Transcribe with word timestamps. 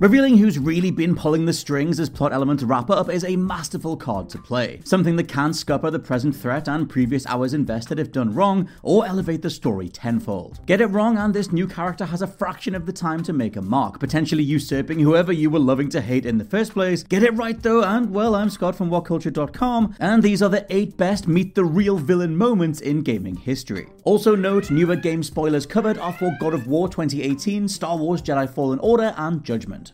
Revealing 0.00 0.36
who's 0.36 0.60
really 0.60 0.92
been 0.92 1.16
pulling 1.16 1.44
the 1.44 1.52
strings 1.52 1.98
as 1.98 2.08
plot 2.08 2.32
element 2.32 2.62
wrap 2.62 2.88
up 2.88 3.10
is 3.10 3.24
a 3.24 3.34
masterful 3.34 3.96
card 3.96 4.28
to 4.28 4.38
play, 4.38 4.80
something 4.84 5.16
that 5.16 5.26
can 5.26 5.52
scupper 5.52 5.90
the 5.90 5.98
present 5.98 6.36
threat 6.36 6.68
and 6.68 6.88
previous 6.88 7.26
hours 7.26 7.52
invested 7.52 7.98
if 7.98 8.12
done 8.12 8.32
wrong, 8.32 8.68
or 8.84 9.04
elevate 9.04 9.42
the 9.42 9.50
story 9.50 9.88
tenfold. 9.88 10.60
Get 10.66 10.80
it 10.80 10.86
wrong, 10.86 11.18
and 11.18 11.34
this 11.34 11.50
new 11.50 11.66
character 11.66 12.04
has 12.04 12.22
a 12.22 12.28
fraction 12.28 12.76
of 12.76 12.86
the 12.86 12.92
time 12.92 13.24
to 13.24 13.32
make 13.32 13.56
a 13.56 13.60
mark, 13.60 13.98
potentially 13.98 14.44
usurping 14.44 15.00
whoever 15.00 15.32
you 15.32 15.50
were 15.50 15.58
loving 15.58 15.88
to 15.88 16.00
hate 16.00 16.26
in 16.26 16.38
the 16.38 16.44
first 16.44 16.74
place. 16.74 17.02
Get 17.02 17.24
it 17.24 17.34
right 17.34 17.60
though, 17.60 17.82
and 17.82 18.12
well, 18.12 18.36
I'm 18.36 18.50
Scott 18.50 18.76
from 18.76 18.90
WhatCulture.com, 18.90 19.96
and 19.98 20.22
these 20.22 20.42
are 20.42 20.48
the 20.48 20.64
8 20.70 20.96
best 20.96 21.26
meet 21.26 21.56
the 21.56 21.64
real 21.64 21.98
villain 21.98 22.36
moments 22.36 22.80
in 22.80 23.02
gaming 23.02 23.34
history. 23.34 23.88
Also 24.04 24.36
note, 24.36 24.70
newer 24.70 24.94
game 24.94 25.24
spoilers 25.24 25.66
covered 25.66 25.98
are 25.98 26.12
for 26.12 26.30
God 26.38 26.54
of 26.54 26.68
War 26.68 26.88
2018, 26.88 27.66
Star 27.66 27.96
Wars 27.96 28.22
Jedi 28.22 28.48
Fallen 28.48 28.78
Order, 28.78 29.12
and 29.16 29.42
Judgment. 29.42 29.87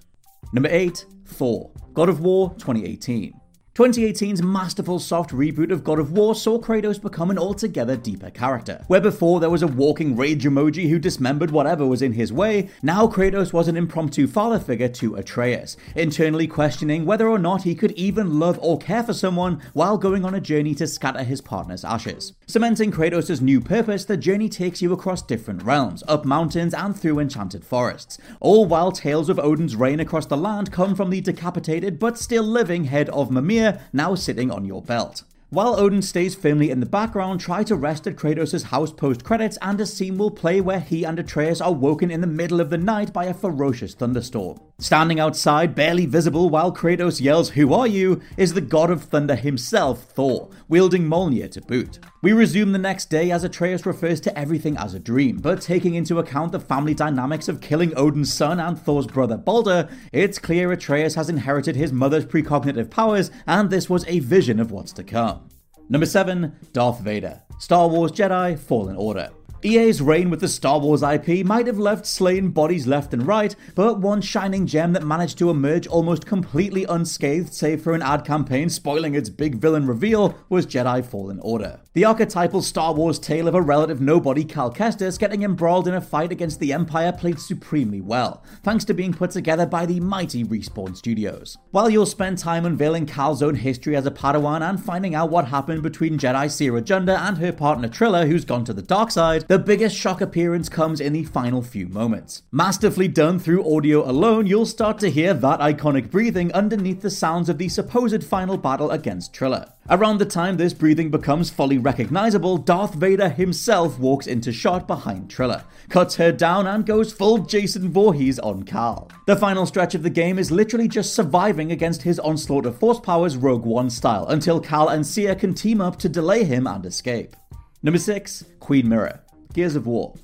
Number 0.55 0.69
8, 0.70 1.05
Thor, 1.27 1.72
God 1.94 2.08
of 2.08 2.20
War 2.20 2.50
2018. 2.58 3.34
2018's 3.75 4.41
masterful 4.41 5.00
soft 5.00 5.30
reboot 5.30 5.72
of 5.72 5.83
God 5.83 5.98
of 5.98 6.12
War 6.12 6.36
saw 6.36 6.61
Kratos 6.61 7.03
become 7.03 7.28
an 7.33 7.39
altogether 7.41 7.97
deeper 7.97 8.30
character. 8.30 8.84
Where 8.86 9.00
before 9.00 9.41
there 9.41 9.50
was 9.50 9.64
a 9.64 9.67
walking 9.67 10.14
rage 10.14 10.44
emoji 10.44 10.89
who 10.89 11.00
dismembered 11.00 11.50
whatever 11.50 11.84
was 11.84 12.00
in 12.00 12.12
his 12.12 12.33
way, 12.33 12.70
now 12.84 13.08
Kratos 13.08 13.52
was 13.52 13.67
an 13.67 13.77
impromptu 13.77 14.28
father 14.28 14.61
figure 14.61 14.86
to 14.91 15.17
Atreus, 15.17 15.77
internally 15.97 16.47
questioning 16.47 17.05
whether 17.05 17.28
or 17.28 17.36
not 17.36 17.64
he 17.64 17.75
could 17.75 17.91
even 17.92 18.39
love 18.39 18.61
or 18.62 18.78
care 18.78 19.02
for 19.02 19.12
someone 19.12 19.61
while 19.72 19.98
going 19.98 20.25
on 20.25 20.36
a 20.36 20.41
journey 20.41 20.77
to 20.77 20.86
scatter 20.86 21.25
his 21.25 21.41
partner's 21.41 21.84
ashes. 21.84 22.33
Cementing 22.47 22.92
Kratos' 22.92 23.41
new 23.41 23.61
purpose, 23.61 24.05
the 24.05 24.17
journey 24.17 24.48
takes 24.48 24.83
you 24.83 24.92
across 24.92 25.20
different 25.20 25.64
realms, 25.64 26.05
up 26.06 26.25
mountains 26.25 26.75
and 26.75 26.97
through 26.97 27.19
enchanted 27.19 27.64
forests, 27.64 28.19
all 28.39 28.67
while 28.67 28.92
tales 28.92 29.28
of 29.28 29.41
Odin's 29.41 29.75
reign 29.75 29.98
across 29.98 30.27
the 30.27 30.36
land 30.36 30.70
come 30.70 30.95
from 30.95 31.11
the 31.11 31.20
decapitated 31.20 31.98
but 31.98 32.17
still 32.17 32.45
living 32.45 32.84
head 32.84 33.08
of 33.08 33.33
Mimir 33.33 33.63
now 33.92 34.14
sitting 34.14 34.50
on 34.50 34.64
your 34.64 34.82
belt. 34.82 35.22
While 35.50 35.78
Odin 35.78 36.02
stays 36.02 36.34
firmly 36.34 36.70
in 36.70 36.80
the 36.80 36.86
background, 36.86 37.39
try 37.39 37.62
to 37.62 37.77
rest 37.77 38.08
at 38.08 38.16
Kratos' 38.16 38.64
house 38.64 38.90
post 38.90 39.22
credits, 39.22 39.56
and 39.62 39.80
a 39.80 39.86
scene 39.86 40.18
will 40.18 40.33
play 40.33 40.61
where 40.61 40.80
he 40.80 41.05
and 41.05 41.16
Atreus 41.16 41.61
are 41.61 41.72
woken 41.72 42.11
in 42.11 42.20
the 42.20 42.27
middle 42.27 42.61
of 42.61 42.70
the 42.70 42.78
night 42.78 43.12
by 43.12 43.27
a 43.27 43.34
ferocious 43.34 43.94
thunderstorm. 43.94 44.58
Standing 44.80 45.20
outside, 45.20 45.77
barely 45.77 46.05
visible 46.05 46.51
while 46.51 46.74
Kratos 46.74 47.20
yells, 47.20 47.51
Who 47.51 47.73
are 47.73 47.86
you? 47.86 48.20
is 48.36 48.55
the 48.55 48.61
god 48.61 48.90
of 48.90 49.05
thunder 49.05 49.36
himself, 49.36 50.02
Thor, 50.02 50.51
wielding 50.68 51.05
Mjolnir 51.05 51.48
to 51.52 51.61
boot. 51.61 52.01
We 52.23 52.33
resume 52.33 52.73
the 52.73 52.79
next 52.79 53.08
day 53.08 53.30
as 53.30 53.45
Atreus 53.45 53.86
refers 53.86 54.20
to 54.23 54.36
everything 54.36 54.77
as 54.77 54.92
a 54.92 54.98
dream, 54.98 55.36
but 55.39 55.61
taking 55.61 55.95
into 55.95 56.18
account 56.18 56.51
the 56.51 56.58
family 56.58 56.92
dynamics 56.92 57.48
of 57.48 57.61
killing 57.61 57.96
Odin's 57.96 58.33
son 58.33 58.58
and 58.58 58.77
Thor's 58.77 59.07
brother 59.07 59.36
Baldur, 59.36 59.89
it's 60.13 60.40
clear 60.40 60.73
Atreus 60.73 61.14
has 61.14 61.29
inherited 61.29 61.77
his 61.77 61.92
mother's 61.92 62.27
precognitive 62.27 62.90
powers, 62.90 63.30
and 63.46 63.70
this 63.70 63.89
was 63.89 64.05
a 64.08 64.18
vision 64.18 64.58
of 64.58 64.73
what's 64.73 64.92
to 64.95 65.05
come. 65.05 65.48
Number 65.89 66.07
7, 66.07 66.52
Darth 66.73 66.98
Vader, 66.98 67.42
Star 67.61 67.86
Wars 67.86 68.11
Jedi 68.11 68.58
Fallen 68.58 68.96
Order. 68.96 69.30
EA's 69.64 70.02
reign 70.02 70.29
with 70.29 70.41
the 70.41 70.48
Star 70.48 70.79
Wars 70.79 71.02
IP 71.02 71.45
might 71.45 71.67
have 71.67 71.79
left 71.79 72.05
slain 72.05 72.51
bodies 72.51 72.86
left 72.86 73.14
and 73.14 73.27
right, 73.27 73.57
but 73.75 73.98
one 73.98 74.20
shining 74.20 74.67
gem 74.67 74.92
that 74.92 75.07
managed 75.07 75.39
to 75.39 75.48
emerge 75.48 75.86
almost 75.86 76.27
completely 76.27 76.85
unscathed, 76.85 77.55
save 77.55 77.80
for 77.80 77.95
an 77.95 78.02
ad 78.02 78.27
campaign 78.27 78.69
spoiling 78.69 79.14
its 79.14 79.30
big 79.30 79.55
villain 79.55 79.86
reveal, 79.86 80.36
was 80.51 80.67
Jedi 80.67 81.02
Fallen 81.02 81.41
Order. 81.41 81.80
The 81.94 82.05
archetypal 82.05 82.60
Star 82.60 82.92
Wars 82.92 83.20
tale 83.20 83.46
of 83.46 83.55
a 83.55 83.62
relative 83.62 84.00
nobody, 84.00 84.42
Cal 84.42 84.68
Kestis, 84.74 85.16
getting 85.16 85.44
embroiled 85.44 85.86
in 85.86 85.94
a 85.94 86.00
fight 86.00 86.32
against 86.32 86.58
the 86.58 86.72
Empire 86.72 87.12
played 87.12 87.38
supremely 87.38 88.00
well, 88.00 88.42
thanks 88.64 88.84
to 88.86 88.94
being 88.94 89.14
put 89.14 89.30
together 89.30 89.64
by 89.64 89.86
the 89.86 90.00
mighty 90.00 90.42
Respawn 90.42 90.96
Studios. 90.96 91.56
While 91.70 91.88
you'll 91.88 92.04
spend 92.04 92.38
time 92.38 92.66
unveiling 92.66 93.06
Cal's 93.06 93.44
own 93.44 93.54
history 93.54 93.94
as 93.94 94.06
a 94.06 94.10
Padawan 94.10 94.68
and 94.68 94.84
finding 94.84 95.14
out 95.14 95.30
what 95.30 95.46
happened 95.46 95.84
between 95.84 96.18
Jedi 96.18 96.50
Cere 96.50 96.80
Junda 96.80 97.16
and 97.16 97.38
her 97.38 97.52
partner 97.52 97.88
Trilla, 97.88 98.27
who's 98.27 98.44
gone 98.44 98.64
to 98.64 98.72
the 98.72 98.83
dark 98.83 99.12
side, 99.12 99.46
the 99.46 99.60
biggest 99.60 99.94
shock 99.94 100.20
appearance 100.20 100.68
comes 100.68 101.00
in 101.00 101.12
the 101.12 101.22
final 101.22 101.62
few 101.62 101.86
moments. 101.86 102.42
Masterfully 102.50 103.06
done 103.06 103.38
through 103.38 103.72
audio 103.72 104.02
alone, 104.10 104.48
you'll 104.48 104.66
start 104.66 104.98
to 104.98 105.12
hear 105.12 105.33
that 105.33 105.60
iconic 105.60 106.10
breathing 106.10 106.52
underneath 106.54 107.02
the 107.02 107.10
sounds 107.10 107.48
of 107.48 107.58
the 107.58 107.68
supposed 107.68 108.24
final 108.24 108.56
battle 108.58 108.90
against 108.90 109.33
Trilla. 109.33 109.74
Around 109.90 110.16
the 110.16 110.24
time 110.24 110.56
this 110.56 110.72
breathing 110.72 111.10
becomes 111.10 111.50
fully 111.50 111.77
recognizable, 111.84 112.56
Darth 112.56 112.95
Vader 112.95 113.28
himself 113.28 113.98
walks 113.98 114.27
into 114.27 114.52
shot 114.52 114.89
behind 114.89 115.28
Trilla, 115.28 115.64
cuts 115.89 116.17
her 116.17 116.33
down, 116.33 116.67
and 116.67 116.84
goes 116.84 117.12
full 117.12 117.39
Jason 117.39 117.90
Voorhees 117.90 118.39
on 118.39 118.62
Cal. 118.62 119.11
The 119.27 119.36
final 119.36 119.67
stretch 119.67 119.95
of 119.95 120.02
the 120.02 120.11
game 120.11 120.39
is 120.39 120.50
literally 120.50 120.89
just 120.89 121.14
surviving 121.14 121.70
against 121.70 122.02
his 122.02 122.18
onslaught 122.18 122.67
of 122.67 122.78
force 122.78 122.98
powers 122.98 123.36
Rogue 123.36 123.67
One 123.67 123.90
style 123.90 124.27
until 124.27 124.61
Cal 124.61 124.89
and 124.89 125.06
Cere 125.06 125.34
can 125.34 125.55
team 125.55 125.80
up 125.80 125.98
to 126.00 126.08
delay 126.08 126.45
him 126.45 126.67
and 126.67 126.84
escape. 126.86 127.36
Number 127.83 127.98
6, 127.98 128.44
Queen 128.61 128.88
Myrrah 128.88 129.20
Gears 129.52 129.76
of 129.76 129.87
War. 129.87 130.14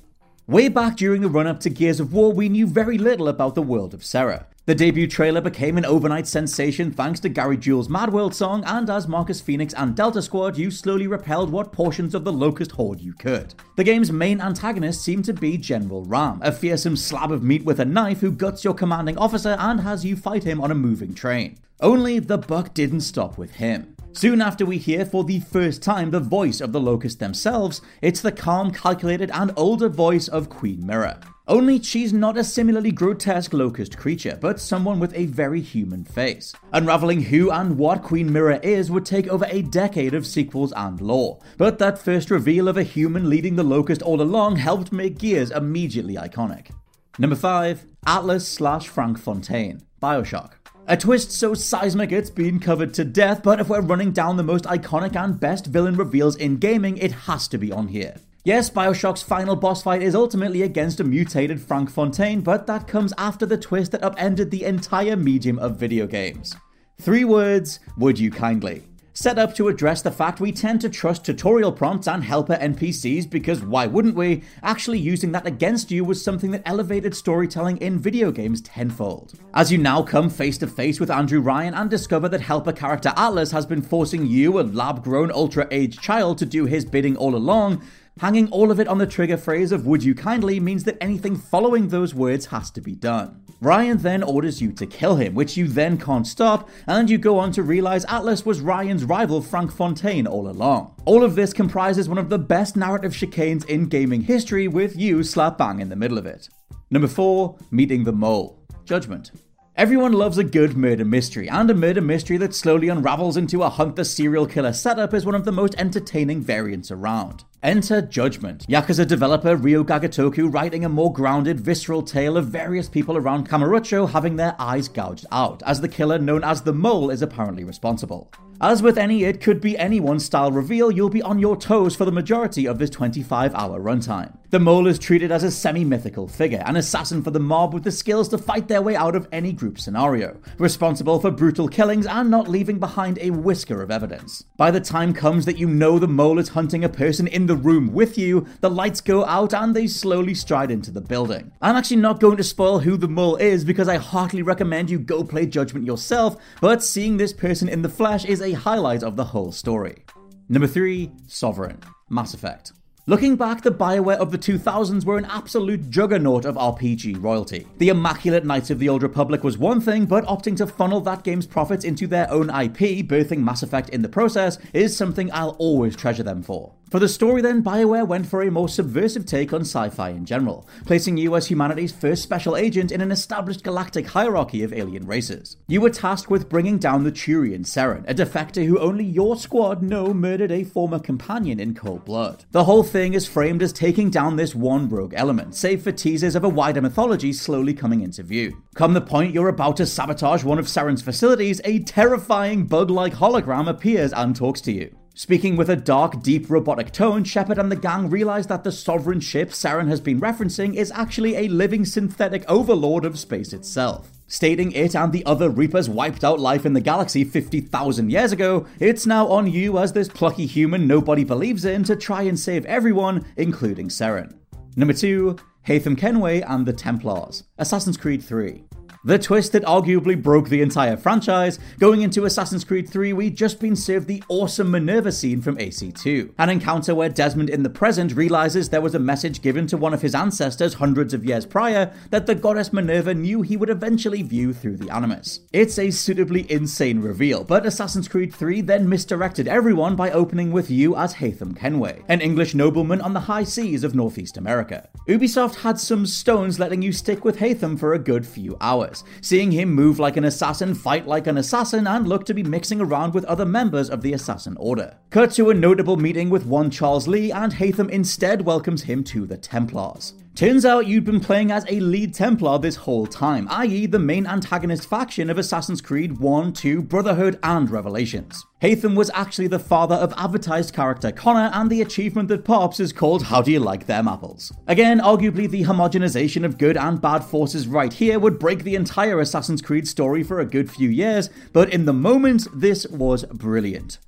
Way 0.47 0.67
back 0.67 0.97
during 0.97 1.21
the 1.21 1.29
run 1.29 1.47
up 1.47 1.59
to 1.61 1.69
Gears 1.69 1.99
of 1.99 2.11
War, 2.11 2.33
we 2.33 2.49
knew 2.49 2.67
very 2.67 2.97
little 2.97 3.27
about 3.29 3.55
the 3.55 3.61
world 3.61 3.93
of 3.93 4.03
Sera. 4.03 4.47
The 4.71 4.75
debut 4.75 5.05
trailer 5.05 5.41
became 5.41 5.77
an 5.77 5.83
overnight 5.83 6.25
sensation 6.27 6.93
thanks 6.93 7.19
to 7.19 7.27
Gary 7.27 7.57
Jules' 7.57 7.89
Mad 7.89 8.13
World 8.13 8.33
song, 8.33 8.63
and 8.65 8.89
as 8.89 9.05
Marcus 9.05 9.41
Phoenix 9.41 9.73
and 9.73 9.97
Delta 9.97 10.21
Squad, 10.21 10.57
you 10.57 10.71
slowly 10.71 11.07
repelled 11.07 11.49
what 11.49 11.73
portions 11.73 12.15
of 12.15 12.23
the 12.23 12.31
Locust 12.31 12.71
Horde 12.71 13.01
you 13.01 13.11
could. 13.11 13.53
The 13.75 13.83
game's 13.83 14.13
main 14.13 14.39
antagonist 14.39 15.03
seemed 15.03 15.25
to 15.25 15.33
be 15.33 15.57
General 15.57 16.05
RAAM, 16.05 16.39
a 16.41 16.53
fearsome 16.53 16.95
slab 16.95 17.33
of 17.33 17.43
meat 17.43 17.65
with 17.65 17.81
a 17.81 17.85
knife 17.85 18.21
who 18.21 18.31
guts 18.31 18.63
your 18.63 18.73
commanding 18.73 19.17
officer 19.17 19.57
and 19.59 19.81
has 19.81 20.05
you 20.05 20.15
fight 20.15 20.45
him 20.45 20.61
on 20.61 20.71
a 20.71 20.73
moving 20.73 21.13
train. 21.13 21.59
Only 21.81 22.19
the 22.19 22.37
buck 22.37 22.73
didn't 22.73 23.01
stop 23.01 23.37
with 23.37 23.55
him. 23.55 23.97
Soon 24.13 24.41
after 24.41 24.65
we 24.65 24.77
hear 24.77 25.05
for 25.05 25.23
the 25.23 25.39
first 25.39 25.81
time 25.81 26.11
the 26.11 26.19
voice 26.19 26.59
of 26.59 26.73
the 26.73 26.81
Locusts 26.81 27.19
themselves, 27.19 27.81
it's 28.01 28.21
the 28.21 28.31
calm, 28.31 28.71
calculated, 28.71 29.31
and 29.31 29.51
older 29.55 29.87
voice 29.87 30.27
of 30.27 30.49
Queen 30.49 30.85
Myrrah. 30.85 31.21
Only 31.47 31.81
she's 31.81 32.13
not 32.13 32.37
a 32.37 32.43
similarly 32.43 32.91
grotesque 32.91 33.53
locust 33.53 33.97
creature, 33.97 34.37
but 34.39 34.59
someone 34.59 34.99
with 34.99 35.13
a 35.15 35.25
very 35.27 35.61
human 35.61 36.03
face. 36.03 36.53
Unraveling 36.73 37.23
who 37.23 37.51
and 37.51 37.77
what 37.77 38.03
Queen 38.03 38.31
Myrrah 38.31 38.59
is 38.63 38.91
would 38.91 39.05
take 39.05 39.27
over 39.27 39.45
a 39.49 39.61
decade 39.63 40.13
of 40.13 40.27
sequels 40.27 40.73
and 40.75 40.99
lore, 41.01 41.39
but 41.57 41.79
that 41.79 41.97
first 41.97 42.29
reveal 42.29 42.67
of 42.67 42.77
a 42.77 42.83
human 42.83 43.29
leading 43.29 43.55
the 43.55 43.63
locust 43.63 44.01
all 44.01 44.21
along 44.21 44.57
helped 44.57 44.91
make 44.91 45.17
Gears 45.17 45.51
immediately 45.51 46.15
iconic. 46.15 46.71
Number 47.17 47.35
5, 47.35 47.85
Atlas 48.05 48.47
slash 48.47 48.87
Frank 48.87 49.17
Fontaine, 49.17 49.81
Bioshock. 50.01 50.60
A 50.87 50.97
twist 50.97 51.31
so 51.31 51.53
seismic 51.53 52.11
it's 52.11 52.31
been 52.31 52.59
covered 52.59 52.93
to 52.95 53.05
death, 53.05 53.43
but 53.43 53.59
if 53.59 53.69
we're 53.69 53.81
running 53.81 54.11
down 54.11 54.35
the 54.35 54.43
most 54.43 54.65
iconic 54.65 55.15
and 55.15 55.39
best 55.39 55.67
villain 55.67 55.95
reveals 55.95 56.35
in 56.35 56.57
gaming, 56.57 56.97
it 56.97 57.11
has 57.11 57.47
to 57.49 57.57
be 57.57 57.71
on 57.71 57.87
here. 57.87 58.15
Yes, 58.43 58.71
Bioshock's 58.71 59.21
final 59.21 59.55
boss 59.55 59.83
fight 59.83 60.01
is 60.01 60.15
ultimately 60.15 60.63
against 60.63 60.99
a 60.99 61.03
mutated 61.03 61.61
Frank 61.61 61.91
Fontaine, 61.91 62.41
but 62.41 62.65
that 62.65 62.87
comes 62.87 63.13
after 63.17 63.45
the 63.45 63.57
twist 63.57 63.91
that 63.91 64.03
upended 64.03 64.49
the 64.49 64.63
entire 64.63 65.15
medium 65.15 65.59
of 65.59 65.77
video 65.77 66.07
games. 66.07 66.55
Three 66.99 67.25
words, 67.25 67.79
would 67.97 68.17
you 68.17 68.31
kindly? 68.31 68.83
Set 69.13 69.37
up 69.37 69.53
to 69.55 69.67
address 69.67 70.01
the 70.01 70.11
fact 70.11 70.39
we 70.39 70.51
tend 70.51 70.81
to 70.81 70.89
trust 70.89 71.25
tutorial 71.25 71.71
prompts 71.71 72.07
and 72.07 72.23
helper 72.23 72.55
NPCs 72.55 73.29
because 73.29 73.61
why 73.61 73.87
wouldn't 73.87 74.15
we? 74.15 74.43
Actually, 74.63 74.99
using 74.99 75.31
that 75.31 75.45
against 75.45 75.91
you 75.91 76.03
was 76.03 76.23
something 76.23 76.51
that 76.51 76.63
elevated 76.65 77.15
storytelling 77.15 77.77
in 77.77 77.99
video 77.99 78.31
games 78.31 78.61
tenfold. 78.61 79.33
As 79.53 79.71
you 79.71 79.77
now 79.77 80.01
come 80.01 80.29
face 80.29 80.57
to 80.59 80.67
face 80.67 80.99
with 80.99 81.11
Andrew 81.11 81.41
Ryan 81.41 81.73
and 81.73 81.89
discover 81.89 82.29
that 82.29 82.41
helper 82.41 82.73
character 82.73 83.13
Atlas 83.17 83.51
has 83.51 83.65
been 83.65 83.81
forcing 83.81 84.25
you, 84.25 84.59
a 84.59 84.61
lab 84.61 85.03
grown 85.03 85.31
ultra 85.31 85.67
aged 85.71 86.01
child, 86.01 86.37
to 86.37 86.45
do 86.45 86.65
his 86.65 86.85
bidding 86.85 87.17
all 87.17 87.35
along, 87.35 87.81
Hanging 88.19 88.49
all 88.49 88.71
of 88.71 88.79
it 88.79 88.89
on 88.89 88.97
the 88.97 89.07
trigger 89.07 89.37
phrase 89.37 89.71
of 89.71 89.85
would 89.85 90.03
you 90.03 90.13
kindly 90.13 90.59
means 90.59 90.83
that 90.83 90.97
anything 91.01 91.37
following 91.37 91.87
those 91.87 92.13
words 92.13 92.47
has 92.47 92.69
to 92.71 92.81
be 92.81 92.93
done. 92.93 93.41
Ryan 93.63 93.99
then 93.99 94.23
orders 94.23 94.59
you 94.59 94.71
to 94.71 94.87
kill 94.87 95.17
him, 95.17 95.35
which 95.35 95.55
you 95.55 95.67
then 95.67 95.95
can't 95.95 96.25
stop, 96.25 96.67
and 96.87 97.07
you 97.07 97.19
go 97.19 97.37
on 97.37 97.51
to 97.51 97.61
realize 97.61 98.03
Atlas 98.05 98.43
was 98.43 98.59
Ryan's 98.59 99.03
rival 99.03 99.39
Frank 99.39 99.71
Fontaine 99.71 100.25
all 100.25 100.49
along. 100.49 100.95
All 101.05 101.23
of 101.23 101.35
this 101.35 101.53
comprises 101.53 102.09
one 102.09 102.17
of 102.17 102.29
the 102.29 102.39
best 102.39 102.75
narrative 102.75 103.11
chicanes 103.11 103.63
in 103.65 103.85
gaming 103.85 104.21
history, 104.21 104.67
with 104.67 104.95
you 104.95 105.21
slap 105.21 105.59
bang 105.59 105.79
in 105.79 105.89
the 105.89 105.95
middle 105.95 106.17
of 106.17 106.25
it. 106.25 106.49
Number 106.89 107.07
4, 107.07 107.55
Meeting 107.69 108.03
the 108.03 108.11
Mole. 108.11 108.65
Judgment. 108.83 109.29
Everyone 109.75 110.13
loves 110.13 110.39
a 110.39 110.43
good 110.43 110.75
murder 110.75 111.05
mystery, 111.05 111.47
and 111.47 111.69
a 111.69 111.75
murder 111.75 112.01
mystery 112.01 112.37
that 112.37 112.55
slowly 112.55 112.89
unravels 112.89 113.37
into 113.37 113.61
a 113.61 113.69
hunt 113.69 113.95
the 113.95 114.03
serial 114.03 114.47
killer 114.47 114.73
setup 114.73 115.13
is 115.13 115.23
one 115.23 115.35
of 115.35 115.45
the 115.45 115.51
most 115.51 115.75
entertaining 115.77 116.41
variants 116.41 116.89
around. 116.89 117.43
Enter 117.63 118.01
Judgment, 118.01 118.65
Yakuza 118.65 119.05
developer 119.05 119.55
Ryu 119.55 119.83
Ga 119.83 119.99
Gotoku 119.99 120.51
writing 120.51 120.83
a 120.83 120.89
more 120.89 121.13
grounded, 121.13 121.59
visceral 121.59 122.01
tale 122.01 122.35
of 122.35 122.47
various 122.47 122.89
people 122.89 123.15
around 123.15 123.47
Kamurocho 123.47 124.09
having 124.09 124.35
their 124.35 124.55
eyes 124.57 124.87
gouged 124.87 125.27
out, 125.31 125.61
as 125.61 125.79
the 125.79 125.87
killer 125.87 126.17
known 126.17 126.43
as 126.43 126.63
the 126.63 126.73
Mole 126.73 127.11
is 127.11 127.21
apparently 127.21 127.63
responsible. 127.63 128.31
As 128.63 128.83
with 128.83 128.99
any 128.99 129.23
It 129.23 129.41
Could 129.41 129.59
Be 129.59 129.75
Anyone 129.75 130.19
style 130.19 130.51
reveal, 130.51 130.91
you'll 130.91 131.09
be 131.09 131.23
on 131.23 131.39
your 131.39 131.57
toes 131.57 131.95
for 131.95 132.05
the 132.05 132.11
majority 132.11 132.67
of 132.67 132.77
this 132.77 132.91
25 132.91 133.55
hour 133.55 133.79
runtime. 133.79 134.37
The 134.51 134.59
mole 134.59 134.85
is 134.85 134.99
treated 134.99 135.31
as 135.31 135.43
a 135.43 135.49
semi 135.49 135.83
mythical 135.83 136.27
figure, 136.27 136.61
an 136.65 136.75
assassin 136.75 137.23
for 137.23 137.31
the 137.31 137.39
mob 137.39 137.73
with 137.73 137.83
the 137.83 137.91
skills 137.91 138.27
to 138.29 138.37
fight 138.37 138.67
their 138.67 138.81
way 138.81 138.95
out 138.95 139.15
of 139.15 139.27
any 139.31 139.51
group 139.51 139.79
scenario, 139.79 140.37
responsible 140.59 141.19
for 141.19 141.31
brutal 141.31 141.69
killings 141.69 142.05
and 142.05 142.29
not 142.29 142.49
leaving 142.49 142.77
behind 142.77 143.17
a 143.19 143.31
whisker 143.31 143.81
of 143.81 143.89
evidence. 143.89 144.43
By 144.57 144.69
the 144.69 144.81
time 144.81 145.13
comes 145.13 145.45
that 145.45 145.57
you 145.57 145.67
know 145.67 145.97
the 145.97 146.07
mole 146.07 146.37
is 146.37 146.49
hunting 146.49 146.83
a 146.83 146.89
person 146.89 147.27
in 147.27 147.47
the 147.47 147.50
room 147.55 147.93
with 147.93 148.17
you, 148.17 148.47
the 148.59 148.69
lights 148.69 149.01
go 149.01 149.25
out 149.25 149.53
and 149.53 149.75
they 149.75 149.87
slowly 149.87 150.33
stride 150.33 150.71
into 150.71 150.91
the 150.91 151.01
building. 151.01 151.51
I'm 151.61 151.75
actually 151.75 151.97
not 151.97 152.19
going 152.19 152.37
to 152.37 152.43
spoil 152.43 152.79
who 152.79 152.97
the 152.97 153.07
mole 153.07 153.35
is 153.35 153.65
because 153.65 153.87
I 153.87 153.97
heartily 153.97 154.41
recommend 154.41 154.89
you 154.89 154.99
go 154.99 155.23
play 155.23 155.45
Judgment 155.45 155.85
yourself, 155.85 156.37
but 156.61 156.83
seeing 156.83 157.17
this 157.17 157.33
person 157.33 157.69
in 157.69 157.81
the 157.81 157.89
flesh 157.89 158.25
is 158.25 158.41
a 158.41 158.53
highlight 158.53 159.03
of 159.03 159.15
the 159.15 159.25
whole 159.25 159.51
story. 159.51 160.03
Number 160.49 160.67
3 160.67 161.11
Sovereign 161.27 161.79
Mass 162.09 162.33
Effect. 162.33 162.73
Looking 163.07 163.35
back, 163.35 163.63
the 163.63 163.71
Bioware 163.71 164.17
of 164.17 164.31
the 164.31 164.37
2000s 164.37 165.05
were 165.05 165.17
an 165.17 165.25
absolute 165.25 165.89
juggernaut 165.89 166.45
of 166.45 166.55
RPG 166.55 167.21
royalty. 167.21 167.65
The 167.79 167.89
Immaculate 167.89 168.45
Knights 168.45 168.69
of 168.69 168.77
the 168.77 168.89
Old 168.89 169.01
Republic 169.01 169.43
was 169.43 169.57
one 169.57 169.81
thing, 169.81 170.05
but 170.05 170.23
opting 170.25 170.55
to 170.57 170.67
funnel 170.67 171.01
that 171.01 171.23
game's 171.23 171.47
profits 171.47 171.83
into 171.83 172.05
their 172.05 172.29
own 172.29 172.49
IP, 172.49 173.07
birthing 173.07 173.39
Mass 173.39 173.63
Effect 173.63 173.89
in 173.89 174.03
the 174.03 174.07
process, 174.07 174.59
is 174.71 174.95
something 174.95 175.31
I'll 175.33 175.57
always 175.57 175.95
treasure 175.95 176.21
them 176.21 176.43
for. 176.43 176.73
For 176.91 176.99
the 176.99 177.07
story, 177.07 177.41
then, 177.41 177.63
BioWare 177.63 178.05
went 178.05 178.27
for 178.27 178.41
a 178.41 178.51
more 178.51 178.67
subversive 178.67 179.25
take 179.25 179.53
on 179.53 179.61
sci 179.61 179.87
fi 179.91 180.09
in 180.09 180.25
general, 180.25 180.67
placing 180.85 181.15
you 181.15 181.37
as 181.37 181.47
humanity's 181.47 181.93
first 181.93 182.21
special 182.21 182.57
agent 182.57 182.91
in 182.91 182.99
an 182.99 183.13
established 183.13 183.63
galactic 183.63 184.07
hierarchy 184.07 184.61
of 184.61 184.73
alien 184.73 185.07
races. 185.07 185.55
You 185.69 185.79
were 185.79 185.89
tasked 185.89 186.29
with 186.29 186.49
bringing 186.49 186.79
down 186.79 187.05
the 187.05 187.11
Turian 187.13 187.61
Saren, 187.61 188.03
a 188.09 188.13
defector 188.13 188.65
who 188.65 188.77
only 188.77 189.05
your 189.05 189.37
squad 189.37 189.81
know 189.81 190.13
murdered 190.13 190.51
a 190.51 190.65
former 190.65 190.99
companion 190.99 191.61
in 191.61 191.75
cold 191.75 192.03
blood. 192.03 192.43
The 192.51 192.65
whole 192.65 192.83
thing 192.83 193.13
is 193.13 193.25
framed 193.25 193.63
as 193.63 193.71
taking 193.71 194.09
down 194.09 194.35
this 194.35 194.53
one 194.53 194.89
rogue 194.89 195.13
element, 195.15 195.55
save 195.55 195.83
for 195.83 195.93
teasers 195.93 196.35
of 196.35 196.43
a 196.43 196.49
wider 196.49 196.81
mythology 196.81 197.31
slowly 197.31 197.73
coming 197.73 198.01
into 198.01 198.21
view. 198.21 198.63
Come 198.75 198.91
the 198.91 198.99
point 198.99 199.33
you're 199.33 199.47
about 199.47 199.77
to 199.77 199.85
sabotage 199.85 200.43
one 200.43 200.59
of 200.59 200.65
Saren's 200.65 201.01
facilities, 201.01 201.61
a 201.63 201.79
terrifying 201.79 202.65
bug 202.65 202.91
like 202.91 203.13
hologram 203.13 203.69
appears 203.69 204.11
and 204.11 204.35
talks 204.35 204.59
to 204.59 204.73
you. 204.73 204.97
Speaking 205.13 205.57
with 205.57 205.69
a 205.69 205.75
dark, 205.75 206.23
deep 206.23 206.49
robotic 206.49 206.93
tone, 206.93 207.25
Shepard 207.25 207.57
and 207.57 207.69
the 207.69 207.75
gang 207.75 208.09
realize 208.09 208.47
that 208.47 208.63
the 208.63 208.71
sovereign 208.71 209.19
ship 209.19 209.49
Saren 209.49 209.89
has 209.89 209.99
been 209.99 210.21
referencing 210.21 210.73
is 210.73 210.89
actually 210.91 211.35
a 211.35 211.49
living 211.49 211.83
synthetic 211.83 212.49
overlord 212.49 213.03
of 213.03 213.19
space 213.19 213.51
itself. 213.51 214.09
Stating 214.27 214.71
it 214.71 214.95
and 214.95 215.11
the 215.11 215.25
other 215.25 215.49
Reapers 215.49 215.89
wiped 215.89 216.23
out 216.23 216.39
life 216.39 216.65
in 216.65 216.71
the 216.71 216.79
galaxy 216.79 217.25
50,000 217.25 218.09
years 218.09 218.31
ago, 218.31 218.65
it's 218.79 219.05
now 219.05 219.27
on 219.27 219.51
you 219.51 219.77
as 219.77 219.91
this 219.91 220.07
plucky 220.07 220.45
human 220.45 220.87
nobody 220.87 221.25
believes 221.25 221.65
in 221.65 221.83
to 221.83 221.97
try 221.97 222.21
and 222.21 222.39
save 222.39 222.65
everyone, 222.65 223.25
including 223.35 223.89
Saren. 223.89 224.33
Number 224.77 224.93
2, 224.93 225.35
Haytham 225.67 225.97
Kenway 225.97 226.39
and 226.39 226.65
the 226.65 226.71
Templars, 226.71 227.43
Assassin's 227.57 227.97
Creed 227.97 228.23
3. 228.23 228.63
The 229.03 229.17
twist 229.17 229.53
that 229.53 229.63
arguably 229.63 230.21
broke 230.21 230.47
the 230.47 230.61
entire 230.61 230.95
franchise, 230.95 231.57
going 231.79 232.03
into 232.03 232.25
Assassin's 232.25 232.63
Creed 232.63 232.87
3, 232.87 233.13
we'd 233.13 233.35
just 233.35 233.59
been 233.59 233.75
served 233.75 234.07
the 234.07 234.23
awesome 234.29 234.69
Minerva 234.69 235.11
scene 235.11 235.41
from 235.41 235.57
AC2. 235.57 236.33
An 236.37 236.51
encounter 236.51 236.93
where 236.93 237.09
Desmond 237.09 237.49
in 237.49 237.63
the 237.63 237.69
present 237.71 238.13
realizes 238.15 238.69
there 238.69 238.79
was 238.79 238.93
a 238.93 238.99
message 238.99 239.41
given 239.41 239.65
to 239.65 239.75
one 239.75 239.95
of 239.95 240.03
his 240.03 240.13
ancestors 240.13 240.75
hundreds 240.75 241.15
of 241.15 241.25
years 241.25 241.47
prior 241.47 241.91
that 242.11 242.27
the 242.27 242.35
goddess 242.35 242.71
Minerva 242.71 243.15
knew 243.15 243.41
he 243.41 243.57
would 243.57 243.71
eventually 243.71 244.21
view 244.21 244.53
through 244.53 244.77
the 244.77 244.91
Animus. 244.91 245.39
It's 245.51 245.79
a 245.79 245.89
suitably 245.89 246.45
insane 246.51 246.99
reveal, 246.99 247.43
but 247.43 247.65
Assassin's 247.65 248.07
Creed 248.07 248.31
3 248.31 248.61
then 248.61 248.87
misdirected 248.87 249.47
everyone 249.47 249.95
by 249.95 250.11
opening 250.11 250.51
with 250.51 250.69
you 250.69 250.95
as 250.95 251.15
Haytham 251.15 251.57
Kenway, 251.57 252.03
an 252.07 252.21
English 252.21 252.53
nobleman 252.53 253.01
on 253.01 253.13
the 253.13 253.21
high 253.21 253.45
seas 253.45 253.83
of 253.83 253.95
Northeast 253.95 254.37
America. 254.37 254.89
Ubisoft 255.07 255.55
had 255.55 255.79
some 255.79 256.05
stones 256.05 256.59
letting 256.59 256.83
you 256.83 256.93
stick 256.93 257.25
with 257.25 257.39
Haytham 257.39 257.79
for 257.79 257.95
a 257.95 257.99
good 257.99 258.27
few 258.27 258.55
hours 258.61 258.90
seeing 259.21 259.51
him 259.51 259.71
move 259.71 259.99
like 259.99 260.17
an 260.17 260.25
assassin, 260.25 260.75
fight 260.75 261.07
like 261.07 261.27
an 261.27 261.37
assassin, 261.37 261.87
and 261.87 262.07
look 262.07 262.25
to 262.25 262.33
be 262.33 262.43
mixing 262.43 262.81
around 262.81 263.13
with 263.13 263.25
other 263.25 263.45
members 263.45 263.89
of 263.89 264.01
the 264.01 264.13
Assassin 264.13 264.57
Order. 264.57 264.97
Cut 265.09 265.31
to 265.31 265.49
a 265.49 265.53
notable 265.53 265.97
meeting 265.97 266.29
with 266.29 266.45
one 266.45 266.69
Charles 266.69 267.07
Lee, 267.07 267.31
and 267.31 267.53
Haytham 267.53 267.89
instead 267.89 268.41
welcomes 268.45 268.83
him 268.83 269.03
to 269.05 269.25
the 269.25 269.37
Templars. 269.37 270.13
Turns 270.33 270.65
out 270.65 270.87
you'd 270.87 271.03
been 271.03 271.19
playing 271.19 271.51
as 271.51 271.65
a 271.67 271.81
lead 271.81 272.13
Templar 272.13 272.57
this 272.57 272.77
whole 272.77 273.05
time, 273.05 273.47
i.e., 273.51 273.85
the 273.85 273.99
main 273.99 274.25
antagonist 274.25 274.87
faction 274.87 275.29
of 275.29 275.37
Assassin's 275.37 275.81
Creed 275.81 276.19
1, 276.19 276.53
2, 276.53 276.81
Brotherhood, 276.83 277.37
and 277.43 277.69
Revelations. 277.69 278.43
Haytham 278.61 278.95
was 278.95 279.11
actually 279.13 279.47
the 279.47 279.59
father 279.59 279.95
of 279.95 280.13
advertised 280.17 280.73
character 280.73 281.11
Connor, 281.11 281.51
and 281.53 281.69
the 281.69 281.81
achievement 281.81 282.29
that 282.29 282.45
pops 282.45 282.79
is 282.79 282.93
called 282.93 283.23
How 283.23 283.41
Do 283.41 283.51
You 283.51 283.59
Like 283.59 283.85
Them 283.85 284.07
Apples? 284.07 284.53
Again, 284.67 284.99
arguably 284.99 285.49
the 285.49 285.63
homogenization 285.63 286.45
of 286.45 286.57
good 286.57 286.77
and 286.77 287.01
bad 287.01 287.25
forces 287.25 287.67
right 287.67 287.91
here 287.91 288.17
would 288.17 288.39
break 288.39 288.63
the 288.63 288.75
entire 288.75 289.19
Assassin's 289.19 289.61
Creed 289.61 289.87
story 289.87 290.23
for 290.23 290.39
a 290.39 290.45
good 290.45 290.71
few 290.71 290.89
years, 290.89 291.29
but 291.51 291.71
in 291.71 291.85
the 291.85 291.93
moment, 291.93 292.47
this 292.55 292.87
was 292.87 293.25
brilliant. 293.25 293.99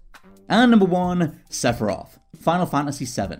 And 0.48 0.71
number 0.71 0.86
one, 0.86 1.41
Sephiroth, 1.50 2.17
Final 2.39 2.65
Fantasy 2.65 3.05
VII. 3.05 3.39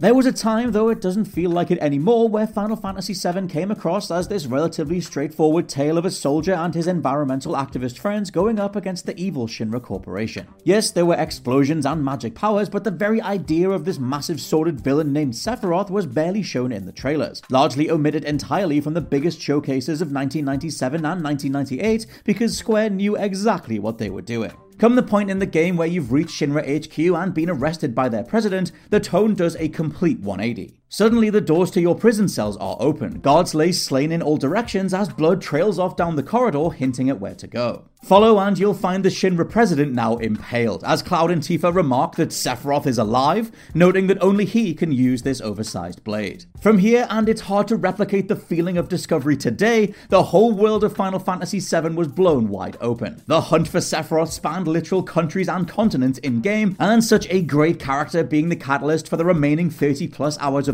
There 0.00 0.14
was 0.14 0.26
a 0.26 0.32
time, 0.32 0.72
though 0.72 0.88
it 0.88 1.00
doesn't 1.00 1.26
feel 1.26 1.52
like 1.52 1.70
it 1.70 1.78
anymore, 1.78 2.28
where 2.28 2.48
Final 2.48 2.74
Fantasy 2.74 3.14
VII 3.14 3.46
came 3.46 3.70
across 3.70 4.10
as 4.10 4.26
this 4.26 4.44
relatively 4.44 5.00
straightforward 5.00 5.68
tale 5.68 5.96
of 5.96 6.04
a 6.04 6.10
soldier 6.10 6.52
and 6.52 6.74
his 6.74 6.88
environmental 6.88 7.54
activist 7.54 7.98
friends 7.98 8.32
going 8.32 8.58
up 8.58 8.74
against 8.74 9.06
the 9.06 9.16
evil 9.16 9.46
Shinra 9.46 9.80
Corporation. 9.80 10.48
Yes, 10.64 10.90
there 10.90 11.06
were 11.06 11.14
explosions 11.14 11.86
and 11.86 12.04
magic 12.04 12.34
powers, 12.34 12.68
but 12.68 12.82
the 12.82 12.90
very 12.90 13.22
idea 13.22 13.70
of 13.70 13.84
this 13.84 14.00
massive 14.00 14.40
sordid 14.40 14.80
villain 14.80 15.12
named 15.12 15.34
Sephiroth 15.34 15.90
was 15.90 16.06
barely 16.06 16.42
shown 16.42 16.72
in 16.72 16.86
the 16.86 16.92
trailers, 16.92 17.40
largely 17.48 17.88
omitted 17.88 18.24
entirely 18.24 18.80
from 18.80 18.94
the 18.94 19.00
biggest 19.00 19.40
showcases 19.40 20.02
of 20.02 20.10
1997 20.10 21.06
and 21.06 21.22
1998 21.22 22.06
because 22.24 22.58
Square 22.58 22.90
knew 22.90 23.14
exactly 23.16 23.78
what 23.78 23.98
they 23.98 24.10
were 24.10 24.22
doing. 24.22 24.52
Come 24.78 24.96
the 24.96 25.02
point 25.02 25.30
in 25.30 25.38
the 25.38 25.46
game 25.46 25.76
where 25.76 25.86
you've 25.86 26.12
reached 26.12 26.40
Shinra 26.40 26.62
HQ 26.64 26.98
and 26.98 27.32
been 27.32 27.48
arrested 27.48 27.94
by 27.94 28.08
their 28.08 28.24
president, 28.24 28.72
the 28.90 28.98
tone 28.98 29.34
does 29.34 29.54
a 29.56 29.68
complete 29.68 30.18
180. 30.18 30.80
Suddenly, 30.88 31.30
the 31.30 31.40
doors 31.40 31.70
to 31.72 31.80
your 31.80 31.96
prison 31.96 32.28
cells 32.28 32.56
are 32.58 32.76
open. 32.78 33.20
Guards 33.20 33.54
lay 33.54 33.72
slain 33.72 34.12
in 34.12 34.22
all 34.22 34.36
directions 34.36 34.94
as 34.94 35.08
blood 35.08 35.42
trails 35.42 35.78
off 35.78 35.96
down 35.96 36.16
the 36.16 36.22
corridor, 36.22 36.70
hinting 36.70 37.10
at 37.10 37.20
where 37.20 37.34
to 37.34 37.46
go. 37.46 37.84
Follow 38.04 38.38
and 38.38 38.58
you'll 38.58 38.74
find 38.74 39.02
the 39.02 39.08
Shinra 39.08 39.48
president 39.48 39.94
now 39.94 40.18
impaled, 40.18 40.84
as 40.84 41.02
Cloud 41.02 41.30
and 41.30 41.40
Tifa 41.40 41.74
remark 41.74 42.16
that 42.16 42.28
Sephiroth 42.28 42.86
is 42.86 42.98
alive, 42.98 43.50
noting 43.72 44.08
that 44.08 44.22
only 44.22 44.44
he 44.44 44.74
can 44.74 44.92
use 44.92 45.22
this 45.22 45.40
oversized 45.40 46.04
blade. 46.04 46.44
From 46.60 46.76
here, 46.76 47.06
and 47.08 47.30
it's 47.30 47.40
hard 47.40 47.66
to 47.68 47.76
replicate 47.76 48.28
the 48.28 48.36
feeling 48.36 48.76
of 48.76 48.90
discovery 48.90 49.38
today, 49.38 49.94
the 50.10 50.24
whole 50.24 50.52
world 50.52 50.84
of 50.84 50.94
Final 50.94 51.18
Fantasy 51.18 51.60
VII 51.60 51.94
was 51.94 52.08
blown 52.08 52.50
wide 52.50 52.76
open. 52.82 53.22
The 53.26 53.40
hunt 53.40 53.68
for 53.68 53.78
Sephiroth 53.78 54.32
spanned 54.32 54.68
literal 54.68 55.02
countries 55.02 55.48
and 55.48 55.66
continents 55.66 56.18
in 56.18 56.42
game, 56.42 56.76
and 56.78 57.02
such 57.02 57.26
a 57.30 57.40
great 57.40 57.78
character 57.78 58.22
being 58.22 58.50
the 58.50 58.56
catalyst 58.56 59.08
for 59.08 59.16
the 59.16 59.24
remaining 59.24 59.70
30 59.70 60.08
plus 60.08 60.38
hours 60.40 60.68
of 60.68 60.73